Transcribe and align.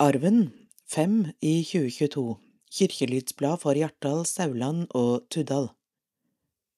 Arven, 0.00 0.52
5 0.86 1.32
i 1.40 1.64
2022, 1.64 2.36
Kirkelydsblad 2.70 3.58
for 3.58 3.74
Hjartdal, 3.74 4.20
Sauland 4.30 4.84
og 4.94 5.24
Tuddal. 5.26 5.72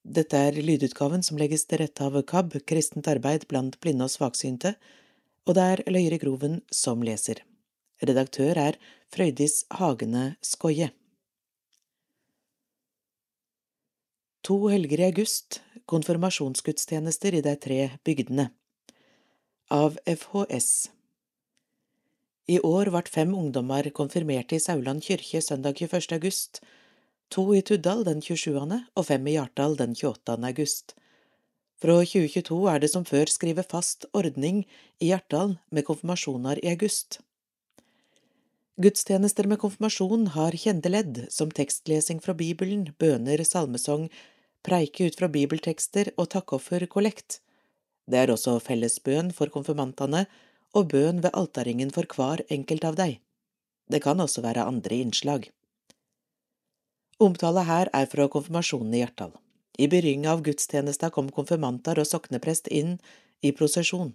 Dette 0.01 0.39
er 0.47 0.55
lydutgaven 0.57 1.21
som 1.21 1.37
legges 1.37 1.67
til 1.69 1.83
rette 1.83 2.01
av 2.01 2.15
KAB, 2.25 2.55
Kristent 2.65 3.05
arbeid 3.11 3.43
blant 3.51 3.75
blinde 3.83 4.07
og 4.07 4.09
svaksynte, 4.09 4.71
og 5.45 5.53
det 5.53 5.65
er 5.73 5.83
Løyre 5.93 6.17
Groven 6.17 6.55
som 6.73 7.03
leser. 7.05 7.43
Redaktør 8.01 8.57
er 8.57 8.79
Frøydis 9.13 9.67
Hagene 9.77 10.23
Skoie. 10.41 10.87
To 14.49 14.57
helger 14.73 15.03
i 15.03 15.05
august, 15.11 15.59
konfirmasjonsgudstjenester 15.85 17.37
i 17.37 17.43
de 17.45 17.53
tre 17.67 17.79
bygdene. 18.01 18.47
Av 19.69 20.01
FHS. 20.09 20.89
I 22.51 22.57
år 22.67 22.89
ble 22.91 23.07
fem 23.07 23.29
ungdommer 23.37 23.87
konfirmert 23.95 24.51
i 24.51 24.57
Sauland 24.59 25.05
kirke 25.05 25.39
søndag 25.45 25.77
21. 25.79 26.17
august, 26.17 26.59
to 27.31 27.45
i 27.55 27.61
Tuddal 27.63 28.01
den 28.03 28.19
27. 28.19 28.57
og 28.97 29.05
fem 29.07 29.29
i 29.29 29.37
Hjartdal 29.37 29.77
den 29.79 29.93
28. 29.95 30.35
august. 30.49 30.95
Fra 31.79 31.95
2022 32.01 32.57
er 32.73 32.83
det 32.83 32.89
som 32.91 33.07
før 33.07 33.31
skrevet 33.31 33.71
fast 33.71 34.09
ordning 34.11 34.65
i 34.99 35.13
Hjartdal 35.13 35.55
med 35.71 35.87
konfirmasjoner 35.87 36.59
i 36.59 36.73
august. 36.73 37.21
Gudstjenester 38.81 39.47
med 39.47 39.61
konfirmasjon 39.63 40.27
har 40.35 40.57
kjente 40.65 40.91
ledd, 40.91 41.23
som 41.31 41.55
tekstlesing 41.55 42.19
fra 42.19 42.35
Bibelen, 42.35 42.89
bøner, 42.99 43.45
salmesong, 43.47 44.09
preike 44.67 45.07
ut 45.07 45.23
fra 45.23 45.31
bibeltekster 45.31 46.11
og 46.17 46.33
takkoffer 46.35 46.89
kollekt. 46.91 47.39
Det 48.11 48.25
er 48.25 48.33
også 48.33 48.59
fellesbøn 48.59 49.31
for 49.37 49.53
konfirmantene 49.53 50.25
og 50.73 50.91
bøn 50.93 51.21
ved 51.23 51.33
altaringen 51.33 51.91
for 51.91 52.07
hver 52.07 52.43
enkelt 52.49 52.85
av 52.87 52.97
deg. 52.99 53.19
Det 53.91 54.01
kan 54.03 54.19
også 54.23 54.43
være 54.45 54.67
andre 54.67 55.01
innslag. 55.03 55.49
Omtale 57.21 57.65
her 57.67 57.89
er 57.93 58.07
fra 58.09 58.27
konfirmasjonen 58.31 58.93
i 58.95 59.03
Hjartdal. 59.03 59.33
I 59.77 59.87
begynnelsen 59.87 60.31
av 60.31 60.41
gudstjenesta 60.45 61.09
kom 61.13 61.29
konfirmanter 61.31 61.99
og 62.01 62.07
sokneprest 62.07 62.67
inn 62.67 62.97
i 63.41 63.51
prosesjon. 63.55 64.13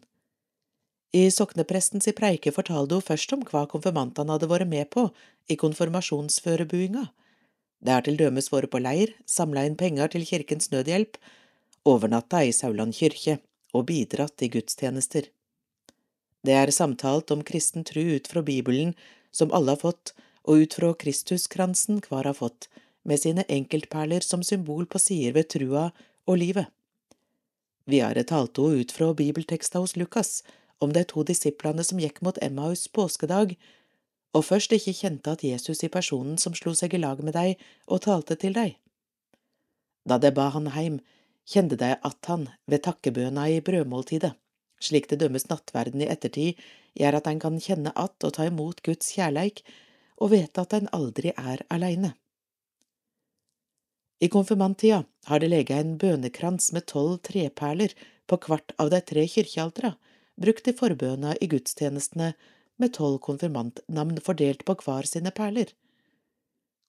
I 1.14 1.28
sokneprestens 1.30 2.08
preike 2.18 2.52
fortalte 2.52 2.98
hun 2.98 3.04
først 3.04 3.32
om 3.36 3.44
hva 3.46 3.64
konfirmantene 3.70 4.34
hadde 4.34 4.50
vært 4.50 4.68
med 4.68 4.90
på 4.90 5.06
i 5.48 5.56
konfirmasjonsførebuinga. 5.60 7.06
Det 7.84 7.92
er 7.92 8.04
til 8.04 8.18
dømes 8.18 8.50
vært 8.52 8.72
på 8.72 8.80
leir, 8.82 9.14
samla 9.24 9.64
inn 9.68 9.78
penger 9.78 10.10
til 10.12 10.26
Kirkens 10.26 10.72
Nødhjelp, 10.72 11.16
overnatta 11.86 12.42
i 12.42 12.52
Sauland 12.52 12.96
kirke 12.98 13.38
og 13.72 13.86
bidratt 13.90 14.42
i 14.42 14.50
gudstjenester. 14.50 15.30
Det 16.46 16.54
er 16.54 16.70
samtalt 16.70 17.32
om 17.34 17.42
kristen 17.42 17.82
tru 17.84 18.04
ut 18.16 18.28
fra 18.30 18.42
Bibelen, 18.46 18.94
som 19.34 19.50
alle 19.56 19.74
har 19.74 19.82
fått, 19.82 20.12
og 20.46 20.62
ut 20.62 20.76
fra 20.78 20.92
Kristuskransen 20.94 21.98
hver 22.04 22.28
har 22.28 22.38
fått, 22.38 22.68
med 23.02 23.18
sine 23.22 23.42
enkeltperler 23.50 24.22
som 24.22 24.44
symbol 24.46 24.86
på 24.86 25.00
sider 25.02 25.34
ved 25.34 25.50
trua 25.50 25.88
og 26.26 26.38
livet. 26.38 26.70
Vi 27.86 27.98
har 28.02 28.18
talt 28.30 28.58
henne 28.58 28.82
ut 28.82 28.94
fra 28.94 29.12
bibelteksta 29.14 29.82
hos 29.82 29.96
Lukas 29.96 30.42
om 30.82 30.92
de 30.92 31.02
to 31.08 31.22
disiplene 31.26 31.84
som 31.86 32.00
gikk 32.02 32.22
mot 32.22 32.38
Emmaus 32.42 32.86
påskedag, 32.88 33.56
og 34.34 34.44
først 34.44 34.74
ikke 34.76 34.94
kjente 34.94 35.32
at 35.32 35.44
Jesus 35.46 35.82
i 35.82 35.90
personen 35.90 36.38
som 36.38 36.54
slo 36.54 36.74
seg 36.74 36.94
i 36.94 37.02
lag 37.02 37.22
med 37.24 37.34
deg 37.34 37.62
og 37.86 38.04
talte 38.06 38.36
til 38.38 38.54
deg. 38.54 38.74
Da 40.06 40.18
de 40.22 40.30
ba 40.34 40.50
han 40.54 40.70
heim, 40.74 40.98
kjente 41.46 41.78
de 41.80 41.94
at 41.94 42.30
han 42.30 42.50
ved 42.66 42.84
takkebøna 42.86 43.48
i 43.50 43.62
brødmåltidet, 43.64 44.34
slik 44.82 45.08
det 45.10 45.20
dømmes 45.22 45.48
nattverden 45.48 46.02
i 46.04 46.10
ettertid, 46.12 46.60
gjør 46.96 47.18
at 47.18 47.28
ein 47.30 47.40
kan 47.40 47.60
kjenne 47.60 47.92
att 47.94 48.24
og 48.24 48.32
ta 48.36 48.46
imot 48.46 48.82
Guds 48.82 49.12
kjærleik, 49.16 49.62
og 50.20 50.32
vite 50.32 50.60
at 50.60 50.74
ein 50.74 50.88
aldri 50.92 51.32
er 51.36 51.64
aleine. 51.70 52.14
I 54.20 54.28
konfirmanttida 54.32 55.04
har 55.28 55.40
det 55.40 55.50
lege 55.52 55.76
en 55.76 55.96
bønekrans 56.00 56.72
med 56.72 56.86
tolv 56.88 57.18
treperler 57.20 57.92
på 58.26 58.38
hvert 58.40 58.72
av 58.80 58.90
de 58.90 59.00
tre 59.00 59.26
kyrkjealtera, 59.28 59.96
brukt 60.40 60.68
i 60.68 60.76
forbøna 60.76 61.34
i 61.40 61.48
gudstjenestene 61.52 62.32
med 62.80 62.94
tolv 62.96 63.18
konfirmantnamn 63.24 64.20
fordelt 64.24 64.64
på 64.64 64.76
hver 64.84 65.08
sine 65.08 65.32
perler. 65.36 65.68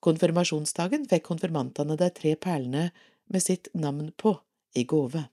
Konfirmasjonsdagen 0.04 1.08
fikk 1.10 1.26
konfirmantene 1.28 1.98
de 2.00 2.10
tre 2.16 2.36
perlene 2.40 2.92
med 3.28 3.44
sitt 3.44 3.68
navn 3.74 4.14
på 4.16 4.38
i 4.76 4.86
gave. 4.88 5.26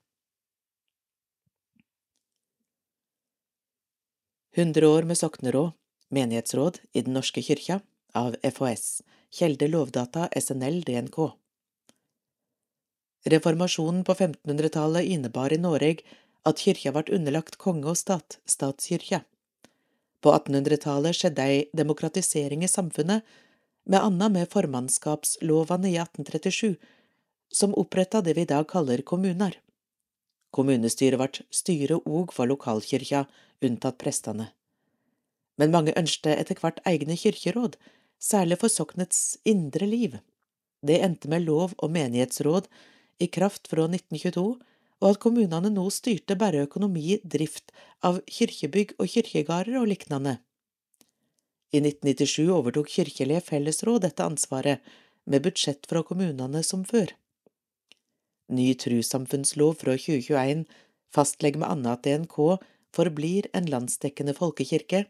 100 4.56 4.88
år 4.88 5.02
med 5.02 5.18
sokneråd, 5.18 5.70
menighetsråd 6.14 6.78
i 6.92 7.00
Den 7.02 7.16
norske 7.18 7.42
kyrkja, 7.42 7.80
av 8.14 8.36
FHS, 8.42 9.02
Kjelde 9.34 9.66
Lovdata 9.68 10.28
SNL 10.30 10.84
DNK. 10.86 11.16
Reformasjonen 13.26 14.04
på 14.04 14.14
1500-tallet 14.14 15.10
innebar 15.10 15.52
i 15.52 15.58
Norge 15.58 16.06
at 16.46 16.62
kyrkja 16.62 16.92
ble 16.94 17.16
underlagt 17.16 17.58
konge 17.58 17.90
og 17.90 17.98
stat, 17.98 18.38
statskyrkja. 18.46 19.24
På 20.22 20.36
1800-tallet 20.36 21.18
skjedde 21.18 21.48
ei 21.50 21.58
demokratisering 21.74 22.62
i 22.62 22.70
samfunnet, 22.70 23.26
med 23.90 24.06
anna 24.06 24.30
med 24.30 24.52
formannskapslovene 24.54 25.90
i 25.90 25.98
1837, 25.98 26.78
som 27.50 27.74
oppretta 27.74 28.22
det 28.22 28.38
vi 28.38 28.46
i 28.46 28.52
dag 28.54 28.70
kaller 28.70 29.02
kommuner. 29.02 29.58
Kommunestyret 30.54 31.18
ble 31.18 31.46
styre 31.50 31.98
òg 32.06 32.34
for 32.36 32.46
lokalkyrkja, 32.50 33.24
unntatt 33.64 33.98
prestene. 33.98 34.52
Men 35.58 35.74
mange 35.74 35.94
ønskte 35.98 36.34
etter 36.34 36.58
hvert 36.60 36.80
egne 36.86 37.16
kirkeråd, 37.18 37.76
særlig 38.22 38.60
for 38.62 38.72
soknets 38.72 39.36
indre 39.44 39.86
liv. 39.86 40.18
Det 40.84 41.00
endte 41.02 41.30
med 41.30 41.46
lov 41.46 41.74
og 41.78 41.92
menighetsråd 41.94 42.68
i 43.22 43.28
kraft 43.30 43.70
fra 43.70 43.86
1922, 43.88 44.46
og 45.02 45.10
at 45.10 45.20
kommunene 45.20 45.70
nå 45.72 45.84
styrte 45.92 46.36
bare 46.38 46.64
økonomi, 46.64 47.18
drift 47.24 47.74
av 48.06 48.20
kirkebygg 48.30 48.94
og 48.98 49.10
kirkegarder 49.10 49.80
og 49.82 49.88
liknande. 49.90 50.38
I 51.74 51.80
1997 51.82 52.46
overtok 52.54 52.90
Kirkelige 52.92 53.42
fellesråd 53.42 54.04
dette 54.06 54.24
ansvaret, 54.24 54.80
med 55.26 55.42
budsjett 55.42 55.86
fra 55.88 56.04
kommunene 56.06 56.60
som 56.62 56.84
før. 56.84 57.10
Ny 58.52 58.74
trussamfunnslov 58.76 59.78
fra 59.80 59.96
2021 59.96 60.66
fastlegger 61.14 61.62
med 61.62 61.70
annet 61.70 61.92
at 61.94 62.04
DNK 62.04 62.38
forblir 62.94 63.48
en 63.56 63.68
landsdekkende 63.70 64.34
folkekirke, 64.36 65.06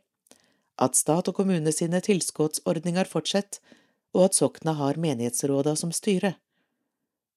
at 0.78 0.98
stat 0.98 1.28
og 1.30 1.38
kommune 1.40 1.72
sine 1.74 2.00
tilskuddsordninger 2.02 3.08
fortsetter, 3.10 3.60
og 4.14 4.28
at 4.28 4.38
sokna 4.38 4.76
har 4.78 4.98
menighetsråda 5.00 5.74
som 5.76 5.90
styre. 5.90 6.36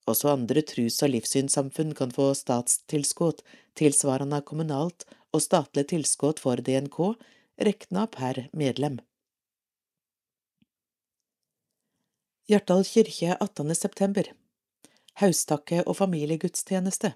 Også 0.07 0.29
andre 0.31 0.61
trus- 0.61 1.01
og 1.03 1.11
livssynssamfunn 1.11 1.95
kan 1.97 2.13
få 2.13 2.29
statstilskudd 2.37 3.41
tilsvarende 3.75 4.39
kommunalt 4.45 5.03
og 5.33 5.43
statlig 5.43 5.87
tilskudd 5.89 6.39
for 6.39 6.61
DNK, 6.61 7.17
rekna 7.57 8.05
per 8.07 8.45
medlem. 8.53 9.01
Hjartdal 12.47 12.85
kirke 12.87 13.33
18. 13.41 13.73
september 13.75 14.29
Haustakke 15.17 15.79
og 15.89 15.95
familiegudstjeneste 15.97 17.09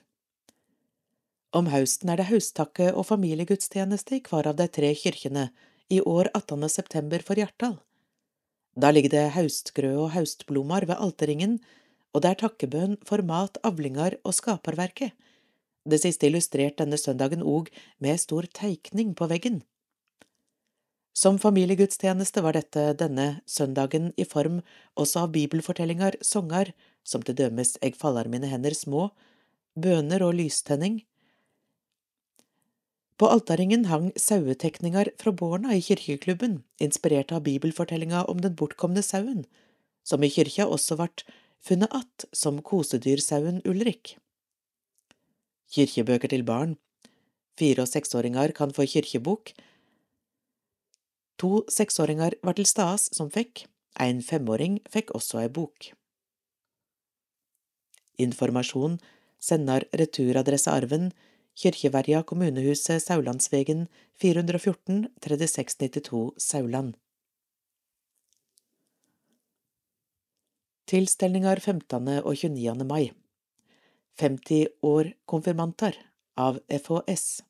Om 1.53 1.67
høsten 1.69 2.09
er 2.09 2.17
det 2.17 2.31
haustakke 2.31 2.87
og 2.97 3.05
familiegudstjeneste 3.11 4.15
i 4.17 4.21
hver 4.25 4.47
av 4.49 4.55
de 4.57 4.65
tre 4.73 4.89
kirkene, 4.97 5.43
i 5.93 5.99
år 6.01 6.31
18. 6.33 6.65
september 6.73 7.21
for 7.21 7.37
Hjartdal. 7.37 7.75
Da 8.73 8.89
ligger 8.89 9.13
det 9.13 9.25
haustgrød 9.35 9.99
og 10.07 10.09
haustblomar 10.15 10.87
ved 10.89 10.97
alterringen, 10.97 11.59
og 12.09 12.23
det 12.23 12.31
er 12.31 12.41
takkebønn 12.41 12.97
for 13.05 13.21
mat, 13.21 13.61
avlingar 13.61 14.17
og 14.25 14.33
skaperverket. 14.33 15.13
Det 15.85 16.01
siste 16.01 16.25
illustrert 16.25 16.81
denne 16.81 16.97
søndagen 16.97 17.45
òg 17.45 17.69
med 18.01 18.17
stor 18.17 18.49
teikning 18.49 19.13
på 19.13 19.29
veggen. 19.29 19.61
Som 21.13 21.37
familiegudstjeneste 21.37 22.41
var 22.41 22.57
dette 22.57 22.95
denne 22.97 23.43
søndagen 23.45 24.09
i 24.17 24.25
form 24.25 24.63
også 24.97 25.27
av 25.27 25.35
bibelfortellinger, 25.37 26.17
sanger, 26.25 26.73
som 27.03 27.23
til 27.25 27.37
dømes 27.37 27.77
Eg 27.81 27.97
faller 27.99 28.29
mine 28.31 28.49
hender 28.51 28.75
små, 28.77 29.09
bøner 29.75 30.23
og 30.25 30.35
lystenning. 30.39 31.01
På 33.17 33.29
altaringen 33.29 33.85
hang 33.85 34.09
sauetekninger 34.17 35.11
fra 35.21 35.31
Borna 35.31 35.75
i 35.77 35.83
kirkeklubben, 35.85 36.63
inspirert 36.81 37.31
av 37.31 37.43
bibelfortellinga 37.45 38.25
om 38.31 38.41
den 38.41 38.55
bortkomne 38.57 39.03
sauen, 39.05 39.45
som 40.03 40.23
i 40.23 40.31
kyrkja 40.33 40.65
også 40.65 40.97
vart 40.97 41.25
funnet 41.61 41.93
att 41.93 42.25
som 42.31 42.61
kosedyrsauen 42.61 43.61
Ulrik. 43.65 44.17
Kirkebøker 45.69 46.27
til 46.27 46.43
barn 46.43 46.77
Fire- 47.59 47.81
og 47.81 47.87
seksåringer 47.87 48.51
kan 48.51 48.73
få 48.73 48.85
kirkebok. 48.85 49.51
To 51.37 51.65
seksåringer 51.69 52.33
var 52.43 52.53
til 52.57 52.65
stas 52.65 53.09
som 53.13 53.29
fikk, 53.29 53.67
en 53.99 54.21
femåring 54.23 54.79
fikk 54.89 55.11
også 55.13 55.43
ei 55.43 55.49
bok. 55.49 55.91
Informasjon 58.23 58.99
sender 59.41 59.87
returadresse 59.97 60.71
Arven, 60.71 61.11
Kyrkjeverja 61.57 62.23
kommunehuset 62.23 63.03
Saulandsvegen 63.03 63.87
414 64.21 65.07
3692 65.21 66.31
Sauland. 66.37 66.95
Tilstelninger 70.91 71.59
15. 71.59 72.07
og 72.19 72.35
29. 72.35 72.83
mai 72.83 73.11
50 74.19 74.67
år 74.83 75.13
konfirmantar 75.25 75.95
av 76.35 76.59
FHS 76.67 77.41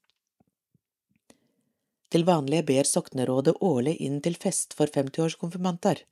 Til 2.14 2.26
vanlig 2.28 2.62
ber 2.68 2.86
soknerådet 2.86 3.56
årlig 3.66 3.96
inn 4.06 4.20
til 4.22 4.38
fest 4.38 4.76
for 4.78 4.92
50-årskonfirmanter. 4.94 6.04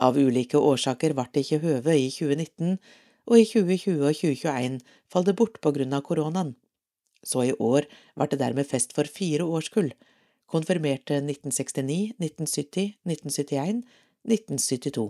Av 0.00 0.16
ulike 0.16 0.56
årsaker 0.56 1.12
ble 1.18 1.26
det 1.34 1.44
ikke 1.44 1.60
høve 1.66 1.96
i 1.98 2.08
2019, 2.14 2.78
og 3.28 3.38
i 3.38 3.46
2020 3.46 4.02
og 4.02 4.16
2021 4.18 4.80
falt 5.12 5.28
det 5.28 5.36
bort 5.38 5.60
på 5.62 5.72
grunn 5.74 5.94
av 5.94 6.04
koronaen. 6.06 6.54
Så 7.22 7.44
i 7.46 7.54
år 7.54 7.86
ble 8.18 8.28
det 8.30 8.40
dermed 8.40 8.66
fest 8.66 8.94
for 8.96 9.06
fire 9.06 9.46
årskull, 9.46 9.92
konfirmerte 10.50 11.20
1969, 11.20 12.16
1970, 12.18 12.96
1971, 13.06 13.84
1972. 14.26 15.06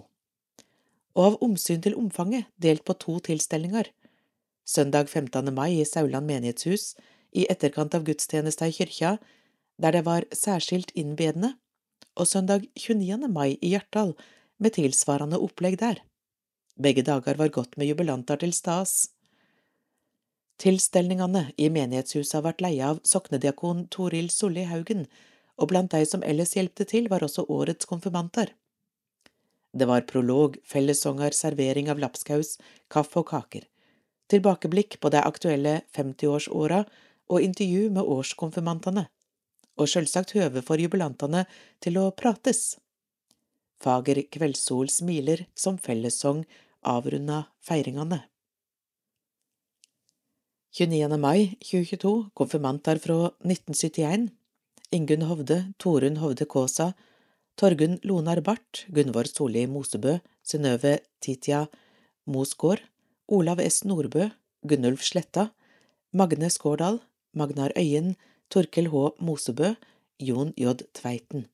Og 1.16 1.24
av 1.28 1.38
omsyn 1.44 1.82
til 1.84 1.96
omfanget 1.98 2.48
delt 2.60 2.84
på 2.88 2.96
to 3.00 3.18
tilstelninger. 3.28 3.88
Søndag 4.64 5.08
15. 5.08 5.50
mai 5.54 5.80
i 5.80 5.88
Sauland 5.88 6.28
menighetshus, 6.28 6.92
i 7.32 7.48
etterkant 7.48 7.94
av 7.96 8.04
gudstjenesta 8.04 8.68
i 8.68 8.76
kyrkja, 8.76 9.16
der 9.80 9.96
det 9.96 10.04
var 10.06 10.28
særskilt 10.36 10.92
innbedende, 10.94 11.54
og 12.14 12.28
søndag 12.28 12.68
29. 12.76 13.28
mai 13.32 13.56
i 13.60 13.72
Hjartdal, 13.72 14.12
med 14.60 14.76
tilsvarende 14.76 15.40
opplegg 15.42 15.80
der. 15.80 16.02
Begge 16.80 17.02
dager 17.04 17.36
var 17.36 17.52
godt 17.52 17.76
med 17.76 17.90
jubilanter 17.90 18.40
til 18.40 18.52
stas. 18.56 19.10
Tilstelningene 20.62 21.48
i 21.58 21.68
menighetshuset 21.74 22.38
har 22.38 22.46
vært 22.46 22.62
leie 22.64 22.86
av 22.86 23.00
soknediakon 23.08 23.86
Toril 23.92 24.30
Solli 24.30 24.64
Haugen, 24.70 25.06
og 25.60 25.68
blant 25.68 25.92
de 25.92 26.04
som 26.08 26.22
ellers 26.24 26.54
hjelpte 26.56 26.86
til, 26.88 27.08
var 27.12 27.24
også 27.24 27.44
årets 27.50 27.88
konfirmanter. 27.90 28.54
Det 29.72 29.88
var 29.88 30.06
prolog, 30.08 30.56
fellessanger, 30.68 31.32
servering 31.36 31.88
av 31.92 32.00
lapskaus, 32.00 32.58
kaffe 32.92 33.20
og 33.20 33.30
kaker, 33.32 33.64
tilbakeblikk 34.32 34.98
på 35.00 35.10
de 35.12 35.20
aktuelle 35.20 35.80
50-årsåra 35.96 36.82
og 37.32 37.40
intervju 37.40 37.88
med 37.92 38.08
årskonfirmantene, 38.16 39.06
og 39.80 39.88
selvsagt 39.88 40.36
høve 40.36 40.62
for 40.64 40.80
jubilantene 40.80 41.46
til 41.80 41.98
å 42.00 42.10
prates. 42.16 42.76
Fager 43.82 44.22
kveldssol 44.30 44.90
smiler 44.90 45.46
som 45.58 45.78
fellessong 45.78 46.44
avrunda 46.86 47.46
feiringene. 47.66 48.22
29. 50.72 51.18
mai 51.20 51.52
2022 51.60 52.30
konfirmanter 52.38 53.00
fra 53.02 53.16
1971 53.44 54.30
Ingunn 54.92 55.26
Hovde, 55.28 55.58
Torunn 55.78 56.16
Hovde 56.20 56.46
Kaasa, 56.48 56.92
Torgunn 57.56 57.98
Lonar 58.04 58.40
Barth, 58.40 58.86
Gunvor 58.88 59.28
Solli 59.28 59.66
Mosebø, 59.66 60.18
Synnøve 60.44 60.98
Titia 61.20 61.66
Mosgård, 62.24 62.80
Olav 63.28 63.60
S. 63.60 63.84
Nordbø, 63.84 64.28
Gunnulf 64.64 65.04
Sletta, 65.04 65.50
Magne 66.12 66.50
Skårdal, 66.50 67.00
Magnar 67.32 67.72
Øyen, 67.76 68.16
Torkel 68.50 68.88
H. 68.92 69.08
Mosebø, 69.20 69.74
Jon 70.20 70.52
J. 70.56 70.76
Tveiten. 70.94 71.51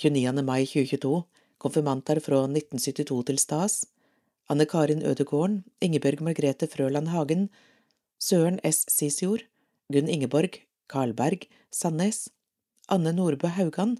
29. 0.00 0.42
mai 0.42 0.64
2022 0.64 1.26
konfirmanter 1.60 2.20
fra 2.24 2.38
1972 2.48 3.24
til 3.28 3.38
stas, 3.38 3.74
Anne 4.48 4.64
Karin 4.64 5.02
Ødegården, 5.04 5.58
Ingebjørg 5.84 6.22
Margrethe 6.24 6.66
Frøland 6.72 7.10
Hagen, 7.12 7.50
Søren 8.18 8.56
S. 8.64 8.86
Sisjord, 8.88 9.44
Gunn 9.92 10.08
Ingeborg, 10.08 10.56
Karlberg, 10.88 11.44
Sandnes, 11.70 12.30
Anne 12.88 13.12
Nordbø 13.12 13.46
Haugan, 13.46 13.98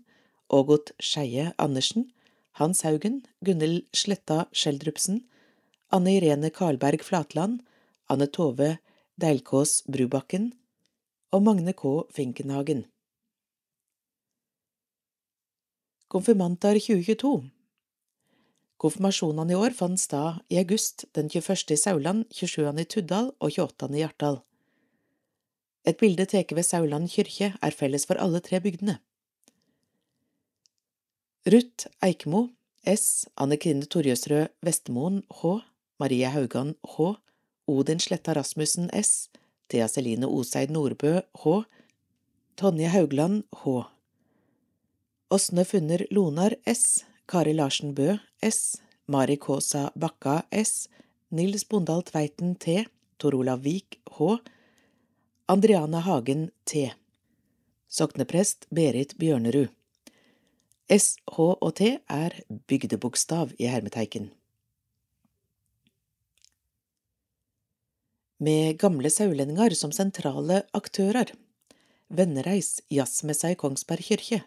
Ågot 0.49 0.93
Skeie 1.01 1.53
Andersen, 1.59 2.09
Hans 2.53 2.81
Haugen, 2.81 3.27
Gunhild 3.45 3.85
Sletta 3.93 4.47
Skjeldrupsen, 4.53 5.27
Anne 5.93 6.17
Irene 6.17 6.51
Karlberg 6.51 7.05
Flatland, 7.05 7.61
Anne 8.09 8.27
Tove 8.27 8.79
Deilkås 9.21 9.83
Brubakken 9.85 10.55
og 11.31 11.45
Magne 11.45 11.77
K. 11.77 11.93
Finkenhagen. 12.11 12.87
Konfirmantar 16.11 16.75
2022 16.75 17.45
Konfirmasjonene 18.83 19.53
i 19.53 19.55
år 19.55 19.75
fant 19.79 20.01
sted 20.03 20.41
i 20.51 20.57
august, 20.59 21.05
den 21.15 21.29
21. 21.31 21.71
i 21.71 21.77
Sauland, 21.79 22.25
27. 22.35 22.73
i 22.83 22.87
Tuddal 22.91 23.29
og 23.39 23.53
28. 23.55 23.87
i 23.95 24.01
Hjartdal. 24.01 24.41
Et 25.87 26.01
bilde 26.01 26.27
tatt 26.33 26.51
ved 26.59 26.67
Sauland 26.67 27.07
kirke 27.13 27.53
er 27.55 27.77
felles 27.79 28.09
for 28.11 28.19
alle 28.19 28.41
tre 28.43 28.59
bygdene. 28.65 28.97
Ruth 31.47 31.87
Eikmo, 32.03 32.49
S, 32.83 33.29
Anne 33.39 33.61
Krine 33.63 33.87
Torjøsrød 33.87 34.51
Vestmoen, 34.67 35.23
H, 35.45 35.55
Marie 36.03 36.35
Haugan, 36.35 36.75
H, 36.97 37.13
Odin 37.71 38.03
Sletta 38.03 38.35
Rasmussen, 38.35 38.91
S, 38.91 39.31
Thea 39.71 39.87
Celine 39.87 40.27
Oseid 40.27 40.75
Nordbø, 40.75 41.21
H, 41.45 41.57
Tonje 42.59 42.91
Haugland, 42.99 43.45
H. 43.63 43.79
Åsne 45.33 45.65
Funner 45.65 46.07
Lonar 46.11 46.55
S, 46.65 47.05
Kari 47.27 47.53
Larsen 47.55 47.95
Bø 47.95 48.17
S, 48.43 48.81
Mari 49.07 49.37
Kaasa 49.37 49.93
Bakka 49.95 50.43
S, 50.51 50.89
Nils 51.31 51.63
Bondal 51.69 52.03
Tveiten 52.03 52.57
T, 52.59 52.85
Tor 53.17 53.37
Olav 53.39 53.63
Vik 53.63 54.01
H, 54.11 54.39
Andriana 55.47 56.01
Hagen 56.03 56.51
T. 56.65 56.91
Sokneprest 57.87 58.67
Berit 58.75 59.15
Bjørnerud. 59.23 59.71
S, 60.91 61.15
H 61.31 61.39
og 61.39 61.75
T 61.79 61.95
er 62.11 62.39
bygdebokstav 62.67 63.55
i 63.55 63.71
hermeteiken. 63.71 64.33
Med 68.43 68.81
gamle 68.83 69.15
saulendinger 69.15 69.79
som 69.79 69.95
sentrale 69.95 70.65
aktører. 70.75 71.31
Vennereis 72.11 72.81
jazzmessa 72.91 73.55
i 73.55 73.61
Kongsberg 73.63 74.11
kirke 74.11 74.47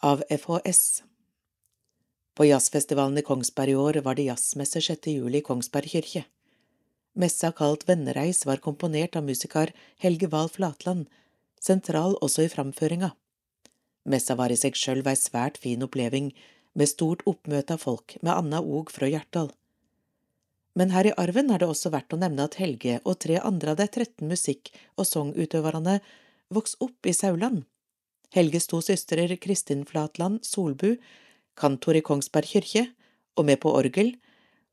av 0.00 0.22
FHS. 0.30 1.02
På 2.34 2.44
jazzfestivalen 2.44 3.18
i 3.18 3.22
Kongsberg 3.22 3.70
i 3.70 3.74
år 3.74 3.94
var 3.94 4.14
det 4.14 4.26
jazzmesse 4.26 4.80
6. 4.82 5.06
juli 5.06 5.38
i 5.38 5.42
Kongsberg 5.46 5.88
kirke. 5.88 6.24
Messa 7.14 7.52
kalt 7.52 7.86
Vennereis 7.88 8.42
var 8.46 8.62
komponert 8.62 9.16
av 9.16 9.22
musiker 9.22 9.70
Helge 10.02 10.26
Wahl 10.32 10.48
Flatland, 10.50 11.06
sentral 11.60 12.16
også 12.20 12.42
i 12.42 12.50
framføringa. 12.50 13.12
Messa 14.04 14.34
var 14.34 14.50
i 14.50 14.58
seg 14.58 14.74
sjøl 14.76 15.04
ei 15.06 15.14
svært 15.16 15.60
fin 15.62 15.82
oppleving, 15.86 16.32
med 16.74 16.90
stort 16.90 17.22
oppmøte 17.30 17.76
av 17.76 17.84
folk, 17.86 18.16
med 18.20 18.34
Anna 18.34 18.60
Og 18.60 18.90
fra 18.90 19.06
Hjartdal. 19.06 19.52
Men 20.74 20.90
her 20.90 21.06
i 21.06 21.14
arven 21.16 21.52
er 21.54 21.62
det 21.62 21.68
også 21.70 21.92
verdt 21.94 22.16
å 22.16 22.18
nevne 22.18 22.48
at 22.48 22.58
Helge 22.58 22.98
og 23.04 23.20
tre 23.22 23.38
andre 23.38 23.76
av 23.76 23.78
de 23.78 23.86
13 23.86 24.26
musikk- 24.26 24.72
og 24.98 25.06
sangutøverne 25.06 26.00
vokste 26.50 26.82
opp 26.82 27.06
i 27.06 27.14
Sauland 27.14 27.62
Helges 28.34 28.66
to 28.66 28.80
søstre 28.82 29.36
Kristin 29.38 29.84
Flatland 29.86 30.42
Solbu, 30.42 30.96
kantor 31.54 31.94
i 31.94 32.02
Kongsberg 32.02 32.48
kirke, 32.50 32.88
og 33.38 33.46
med 33.46 33.60
på 33.62 33.70
orgel, 33.70 34.16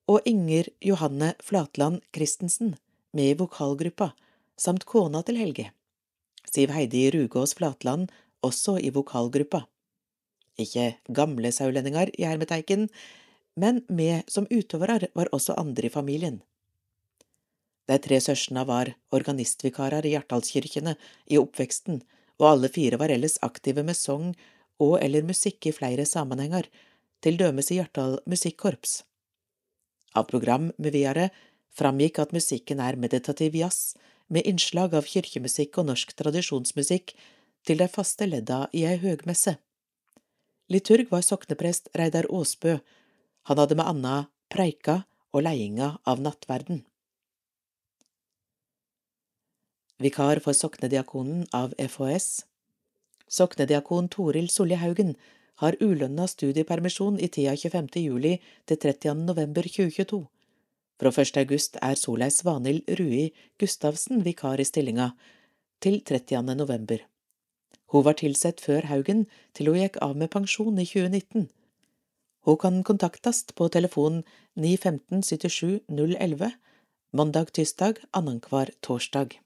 og 0.10 0.26
Inger 0.26 0.72
Johanne 0.82 1.36
Flatland 1.46 2.02
Christensen, 2.10 2.74
med 3.14 3.30
i 3.30 3.36
vokalgruppa, 3.38 4.16
samt 4.58 4.88
kona 4.90 5.22
til 5.22 5.38
Helge. 5.38 5.68
Siv 6.50 6.74
Heidi 6.74 7.04
Rugås 7.14 7.54
Flatland, 7.54 8.10
også 8.42 8.80
i 8.82 8.90
vokalgruppa. 8.90 9.68
Ikke 10.58 10.96
gamle 11.14 11.52
saulendinger 11.54 12.10
i 12.18 12.26
hermeteiken, 12.26 12.88
men 13.54 13.84
med 13.90 14.26
som 14.28 14.48
utøvere 14.50 15.12
var 15.14 15.30
også 15.38 15.54
andre 15.62 15.86
i 15.86 15.94
familien. 15.94 16.42
De 17.86 18.00
tre 18.02 18.18
søsknene 18.24 18.66
var 18.66 18.94
organistvikarer 19.14 20.06
i 20.08 20.16
Hjartdalskirkene 20.16 20.96
i 21.30 21.38
oppveksten, 21.38 22.02
og 22.42 22.48
alle 22.50 22.72
fire 22.74 22.98
var 22.98 23.14
ellers 23.14 23.38
aktive 23.46 23.86
med 23.86 23.98
sang 23.98 24.32
og 24.82 24.98
eller 25.00 25.26
musikk 25.26 25.70
i 25.70 25.76
flere 25.76 26.08
sammenhenger, 26.10 26.66
til 27.22 27.38
dømes 27.38 27.70
i 27.70 27.78
Hjartdal 27.78 28.18
Musikkorps. 28.26 29.04
Av 30.18 30.26
program 30.26 30.72
med 30.82 30.96
videre 30.96 31.30
framgikk 31.78 32.18
at 32.24 32.34
musikken 32.36 32.82
er 32.82 32.98
meditativ 32.98 33.56
jazz, 33.56 33.94
med 34.32 34.48
innslag 34.48 34.96
av 34.98 35.06
kirkemusikk 35.08 35.78
og 35.78 35.92
norsk 35.92 36.16
tradisjonsmusikk 36.18 37.14
til 37.68 37.82
de 37.82 37.88
faste 37.92 38.26
ledda 38.26 38.64
i 38.74 38.86
ei 38.90 38.98
høgmesse. 39.02 39.58
Liturg 40.72 41.12
var 41.12 41.26
sokneprest 41.28 41.92
Reidar 42.00 42.30
Aasbø, 42.32 42.78
han 43.50 43.60
hadde 43.60 43.78
med 43.78 43.90
anna 43.92 44.16
preika 44.52 45.02
og 45.36 45.46
leiinga 45.46 45.98
av 46.08 46.22
nattverden. 46.24 46.86
Vikar 50.02 50.42
for 50.44 50.58
soknediakonen 50.58 51.46
av 51.54 51.74
FHS. 51.78 52.44
Soknediakon 53.32 54.10
Toril 54.10 54.50
Solje 54.50 54.78
Haugen 54.82 55.16
har 55.62 55.78
ulønna 55.80 56.26
studiepermisjon 56.28 57.20
i 57.22 57.30
tida 57.30 57.54
25. 57.56 57.90
juli 58.02 58.38
til 58.66 58.80
30. 58.82 59.26
november 59.28 59.68
2022. 59.68 60.24
Fra 61.02 61.12
1. 61.24 61.38
august 61.42 61.78
er 61.82 61.96
Solei 61.98 62.30
Svanhild 62.30 62.90
Rui 63.00 63.32
Gustavsen 63.62 64.26
vikar 64.26 64.62
i 64.62 64.66
stillinga, 64.66 65.12
til 65.82 66.02
30. 66.06 66.56
november. 66.58 67.00
Hun 67.92 68.06
var 68.06 68.18
tilsett 68.20 68.62
før 68.62 68.86
Haugen 68.90 69.26
til 69.58 69.72
hun 69.72 69.80
gikk 69.82 69.98
av 70.02 70.18
med 70.18 70.30
pensjon 70.34 70.78
i 70.78 70.86
2019. 70.86 71.50
Hun 72.46 72.58
kan 72.58 72.84
kontaktes 72.84 73.44
på 73.56 73.70
telefon 73.70 74.24
915 74.56 75.24
77 75.24 75.80
011 75.90 76.54
mandag-tirsdag 77.14 78.02
annenhver 78.14 78.72
torsdag. 78.82 79.38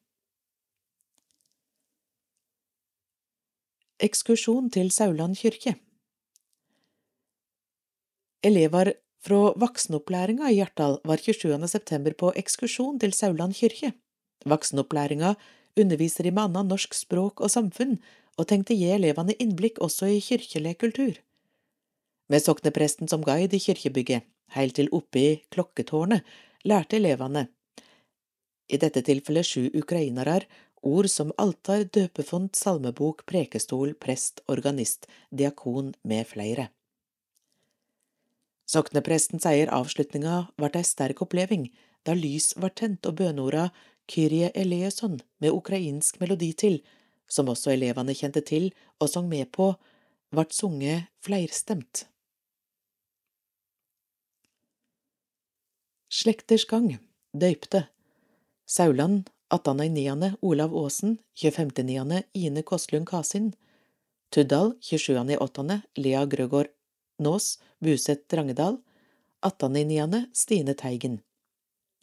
Ekskursjon 4.05 4.67
til 4.69 4.91
Sauland 4.93 5.37
kirke 5.39 5.71
Elever 8.45 8.91
fra 9.25 9.39
voksenopplæringa 9.57 10.51
i 10.51 10.57
Hjartdal 10.59 10.99
var 11.09 11.23
27. 11.23 11.55
september 11.71 12.13
på 12.19 12.29
ekskursjon 12.37 12.99
til 13.01 13.15
Sauland 13.17 13.55
kirke. 13.57 13.93
Voksenopplæringa 14.45 15.31
underviser 15.81 16.27
i 16.27 16.35
med 16.35 16.43
annet 16.43 16.69
norsk 16.69 16.93
språk 16.93 17.41
og 17.41 17.49
samfunn, 17.55 17.97
og 18.37 18.49
tenkte 18.51 18.77
gi 18.77 18.91
elevene 18.93 19.33
innblikk 19.41 19.81
også 19.81 20.11
i 20.11 20.21
kirkelig 20.27 20.75
kultur. 20.83 21.17
Med 22.29 22.45
soknepresten 22.45 23.09
som 23.09 23.25
guide 23.25 23.57
i 23.57 23.63
kirkebygget, 23.63 24.27
heilt 24.53 24.77
til 24.77 24.91
oppe 24.93 25.23
i 25.23 25.35
klokketårnet, 25.55 26.21
lærte 26.67 26.99
elevene, 26.99 27.47
i 28.69 28.77
dette 28.81 29.01
tilfellet 29.05 29.45
sju 29.45 29.67
ukrainere, 29.77 30.43
ord 30.85 31.09
som 31.09 31.33
altar, 31.41 31.83
døpefont, 31.89 32.55
salmebok, 32.55 33.25
prekestol, 33.25 33.95
prest, 33.99 34.41
organist, 34.47 35.09
diakon 35.31 35.93
med 36.03 36.27
flere. 36.29 36.69
Soknepresten 38.69 39.41
sier 39.41 39.69
avslutninga 39.73 40.45
vart 40.61 40.77
ei 40.77 40.85
sterk 40.85 41.21
oppleving, 41.25 41.67
da 42.05 42.15
lys 42.17 42.53
var 42.61 42.73
tent 42.77 43.05
og 43.09 43.17
bøneorda 43.19 43.69
Kyrie 44.09 44.51
eleison 44.53 45.19
med 45.41 45.53
ukrainsk 45.53 46.19
melodi 46.21 46.51
til, 46.53 46.79
som 47.29 47.49
også 47.49 47.73
elevene 47.73 48.13
kjente 48.17 48.41
til 48.45 48.71
og 49.01 49.09
sang 49.09 49.29
med 49.29 49.49
på, 49.53 49.73
vart 50.33 50.53
sunget 50.53 51.09
fleirstemt. 51.25 52.05
Slekters 56.09 56.65
gang, 56.69 56.95
døypte, 57.33 57.87
Sauland 58.65 59.29
18.9. 59.49 60.31
Olav 60.41 60.75
Aasen 60.75 61.17
25.9. 61.35 62.23
Ine 62.33 62.61
Kostlund 62.61 63.07
Kasin 63.07 63.53
Tuddal 64.29 64.73
27.8. 64.81 65.79
Lea 65.95 66.25
Grøgaard 66.25 66.67
Nås 67.19 67.59
Buset 67.79 68.29
Drangedal 68.29 68.77
18.9. 69.41 70.23
Stine 70.33 70.73
Teigen 70.73 71.19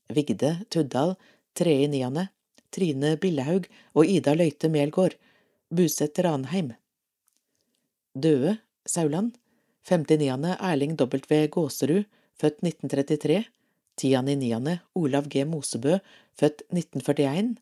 Vigde 0.08 0.56
Tuddal 0.68 1.14
3.9. 1.58 2.26
Trine 2.70 3.16
Billehaug 3.16 3.66
og 3.92 4.06
Ida 4.06 4.34
Løite 4.34 4.68
Melgård 4.68 5.18
Buset 5.70 6.18
Ranheim 6.18 6.72
Døde 8.14 8.56
Sauland 8.86 9.34
5.9. 9.88 10.56
Erling 10.60 10.94
W. 10.96 11.46
Gåserud, 11.48 12.04
født 12.38 12.62
1933 12.62 13.44
10.9. 14.00 14.78
Olav 14.94 15.28
G. 15.28 15.44
Mosebø, 15.44 15.98
født 16.38 16.62
1941 16.70 17.56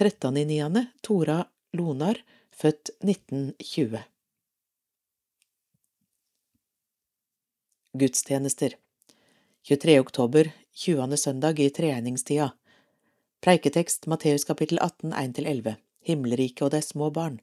13.9. 0.00 0.86
Tora 1.02 1.44
Lonar, 1.72 2.22
født 2.50 2.90
1920 3.04 4.04
Gudstjenester 7.92 8.74
23. 9.66 9.98
oktober, 10.00 10.50
20. 10.74 11.16
søndag 11.16 11.60
i 11.60 11.70
treegningstida 11.74 12.50
Preiketekst 13.42 14.06
Matteus 14.06 14.44
kapittel 14.44 14.78
18, 14.80 15.12
1–11 15.12 15.74
Himmelriket 16.06 16.62
og 16.66 16.70
de 16.74 16.82
små 16.84 17.10
barn 17.10 17.40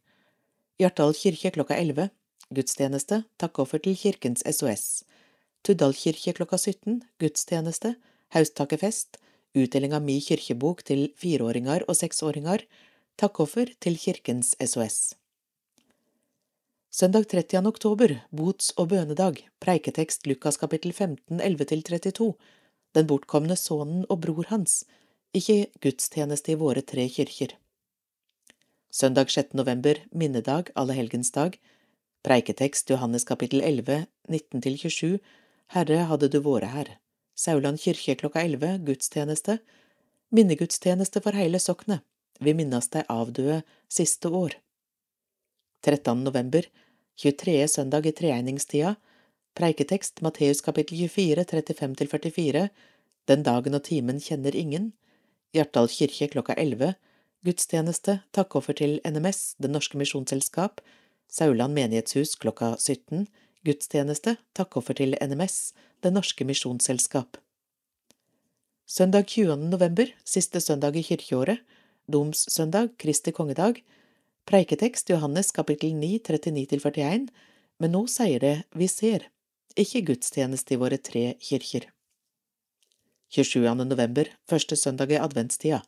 Hjartdal 0.79 1.15
kirke 1.17 1.51
klokka 1.55 1.75
11 1.77 2.09
Gudstjeneste 2.53 3.23
Takkoffer 3.41 3.81
til 3.83 3.97
Kirkens 3.99 4.45
SOS 4.45 5.03
Tuddal 5.67 5.91
kirke 5.99 6.31
klokka 6.31 6.55
17 6.55 7.01
Gudstjeneste 7.19 7.97
Haustakefest 8.31 9.17
utdeling 9.57 9.91
av 9.97 10.03
Mi 10.05 10.21
kirkebok 10.23 10.83
til 10.87 11.09
fireåringer 11.19 11.83
og 11.91 11.97
seksåringer, 11.99 12.61
takkoffer 13.19 13.73
til 13.83 13.97
Kirkens 13.99 14.53
SOS. 14.63 15.17
Søndag 16.87 17.27
30. 17.33 17.67
oktober, 17.67 18.13
bots- 18.31 18.71
og 18.77 18.93
bønedag, 18.93 19.41
preiketekst 19.59 20.23
Lukas 20.29 20.55
kapittel 20.57 20.93
15, 20.93 21.41
11–32, 21.41 22.31
Den 22.95 23.09
bortkomne 23.09 23.57
sønnen 23.59 24.05
og 24.09 24.21
bror 24.23 24.47
hans, 24.47 24.85
ikke 25.35 25.67
gudstjeneste 25.83 26.53
i 26.53 26.61
våre 26.61 26.81
tre 26.81 27.09
kirker. 27.11 27.57
Søndag 28.87 29.35
6. 29.35 29.51
november, 29.53 29.99
minnedag, 30.15 30.71
allehelgensdag, 30.79 31.59
preiketekst 32.23 32.89
Johannes 32.89 33.27
kapittel 33.27 33.61
11, 33.61 34.07
19–27, 34.31 35.19
Herre, 35.75 36.05
hadde 36.07 36.29
du 36.31 36.39
vært 36.43 36.71
her. 36.71 36.93
Sauland 37.37 37.81
kirke 37.83 38.15
klokka 38.17 38.41
elleve, 38.45 38.77
gudstjeneste, 38.87 39.59
minnegudstjeneste 40.33 41.21
for 41.23 41.35
hele 41.37 41.59
soknet, 41.59 42.03
vi 42.39 42.53
minnes 42.55 42.87
dei 42.93 43.03
avdøde 43.11 43.61
siste 43.91 44.31
år. 44.31 44.55
13. 45.85 46.23
november, 46.23 46.65
23. 47.19 47.57
søndag 47.67 48.07
i 48.07 48.13
treegningstida, 48.15 48.95
preiketekst 49.57 50.21
Matteus 50.25 50.61
kapittel 50.61 50.97
24, 51.09 51.43
35–44, 51.51 52.69
Den 53.27 53.43
dagen 53.43 53.75
og 53.75 53.83
timen 53.83 54.21
kjenner 54.23 54.55
ingen, 54.55 54.93
Hjartdal 55.55 55.89
kirke 55.91 56.29
klokka 56.31 56.55
11, 56.55 56.95
gudstjeneste, 57.43 58.21
takkoffer 58.31 58.77
til 58.77 58.99
NMS, 59.03 59.55
Det 59.59 59.71
Norske 59.71 59.99
Misjonsselskap, 59.99 60.79
Sauland 61.27 61.75
menighetshus 61.75 62.35
klokka 62.39 62.75
17, 62.79 63.27
gudstjeneste, 63.65 64.37
takkoffer 64.53 64.97
til 64.97 65.15
NMS, 65.21 65.73
Det 66.03 66.13
Norske 66.13 66.45
Misjonsselskap. 66.45 67.37
Søndag 68.85 69.27
20. 69.27 69.57
november, 69.69 70.05
siste 70.23 70.61
søndag 70.61 70.95
i 70.95 71.03
kirkeåret, 71.03 71.59
domssøndag, 72.07 72.93
Kristi 72.97 73.31
kongedag, 73.31 73.81
preiketekst 74.45 75.09
Johannes 75.09 75.51
kapittel 75.51 75.95
9, 75.95 76.19
39–41, 76.29 77.27
men 77.79 77.91
nå 77.91 78.05
sier 78.07 78.39
det 78.39 78.55
vi 78.73 78.87
ser, 78.87 79.27
ikke 79.75 80.05
gudstjeneste 80.11 80.73
i 80.73 80.81
våre 80.81 80.97
tre 80.97 81.33
kirker. 81.43 81.89
27. 83.29 83.67
november, 83.83 84.29
første 84.47 84.75
søndag 84.75 85.11
i 85.11 85.19
adventstida, 85.19 85.81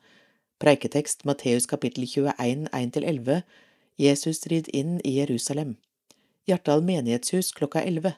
preiketekst 0.59 1.23
Matteus 1.23 1.69
kapittel 1.71 2.03
21, 2.03 2.67
1–11, 2.73 3.43
Jesus 3.99 4.43
rid 4.51 4.67
inn 4.75 4.99
i 5.07 5.19
Jerusalem. 5.21 5.77
Hjartdal 6.49 6.81
menighetshus 6.81 7.51
klokka 7.53 7.81
elleve. 7.85 8.15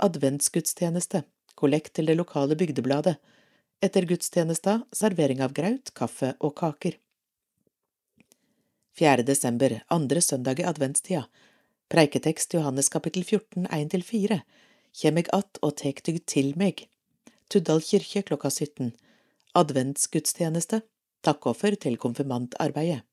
Adventsgudstjeneste. 0.00 1.22
Kollekt 1.54 1.92
til 1.98 2.06
det 2.08 2.14
lokale 2.16 2.56
bygdebladet. 2.56 3.18
Etter 3.84 4.06
gudstjenesta 4.08 4.78
servering 4.96 5.42
av 5.44 5.52
graut, 5.52 5.92
kaffe 5.92 6.30
og 6.40 6.54
kaker. 6.56 6.96
4. 8.96 9.26
desember, 9.28 9.74
andre 9.92 10.22
søndag 10.24 10.62
i 10.62 10.66
adventstida. 10.70 11.26
Preiketekst 11.92 12.56
Johannes 12.56 12.88
kapittel 12.88 13.26
14, 13.26 13.68
1–4. 13.68 14.40
Kjem 15.02 15.20
eg 15.20 15.28
att 15.32 15.60
og 15.60 15.76
tek 15.76 16.00
dygg 16.08 16.24
til 16.24 16.54
meg. 16.56 16.86
Tuddal 17.52 17.84
kirke 17.84 18.24
klokka 18.24 18.48
17. 18.50 18.94
Adventsgudstjeneste. 19.60 20.80
Takkoffer 21.20 21.76
til 21.76 22.00
konfirmantarbeidet. 22.00 23.04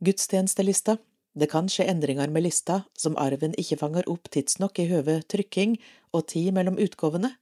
Gudstjenestelista 0.00 0.96
Det 1.36 1.46
kan 1.52 1.66
skje 1.68 1.84
endringer 1.92 2.30
med 2.32 2.46
lista 2.46 2.78
som 2.96 3.18
arven 3.20 3.52
ikke 3.60 3.76
fanger 3.82 4.06
opp 4.08 4.30
tidsnok 4.32 4.78
i 4.80 4.86
høve 4.88 5.18
trykking 5.28 5.74
og 6.16 6.24
tid 6.32 6.54
mellom 6.56 6.78
utgavene. 6.80 7.34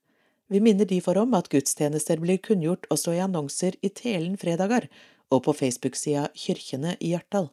Vi 0.50 0.58
minner 0.58 0.88
derfor 0.90 1.20
om 1.22 1.36
at 1.38 1.50
gudstjenester 1.52 2.18
blir 2.18 2.40
kunngjort 2.42 2.88
også 2.90 3.14
i 3.14 3.20
annonser 3.22 3.78
i 3.78 3.92
Telen 3.94 4.34
fredager 4.42 4.88
og 5.30 5.44
på 5.46 5.54
Facebook-sida 5.54 6.26
Kyrkjene 6.34 6.96
i 6.98 7.12
Hjartdal. 7.12 7.46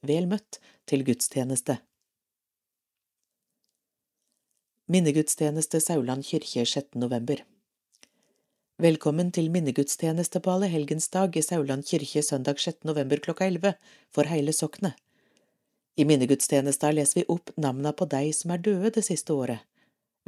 Vel 0.00 0.30
møtt 0.32 0.62
til 0.88 1.04
gudstjeneste. 1.04 1.76
Minnegudstjeneste 4.88 5.84
Sauland 5.84 6.24
kirke 6.24 6.64
6. 6.64 6.96
november. 6.96 7.44
Velkommen 8.78 9.32
til 9.34 9.48
minnegudstjeneste 9.50 10.38
på 10.38 10.52
allehelgensdag 10.52 11.34
i 11.34 11.40
Sauland 11.42 11.82
kirke 11.88 12.20
søndag 12.22 12.60
6. 12.62 12.84
november 12.86 13.18
klokka 13.18 13.48
11 13.50 13.72
for 14.14 14.30
hele 14.30 14.54
soknet. 14.54 14.94
I 15.98 16.06
minnegudstjenesta 16.06 16.92
leser 16.94 17.18
vi 17.18 17.24
opp 17.34 17.50
navna 17.58 17.90
på 17.90 18.06
dei 18.06 18.30
som 18.30 18.54
er 18.54 18.62
døde 18.62 18.92
det 18.94 19.02
siste 19.08 19.34
året. 19.34 19.64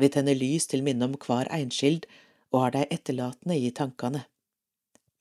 Vi 0.03 0.11
tenner 0.11 0.35
lys 0.35 0.67
til 0.67 0.83
minne 0.83 1.07
om 1.07 1.15
hver 1.15 1.47
einskild 1.55 2.11
og 2.51 2.59
har 2.65 2.75
dei 2.75 2.85
etterlatne 2.91 3.55
i 3.55 3.71
tankene. 3.71 4.25